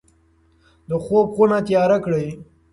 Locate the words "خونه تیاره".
1.35-1.97